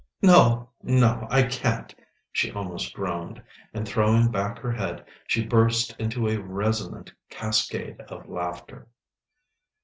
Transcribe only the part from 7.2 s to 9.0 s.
cascade of laughter.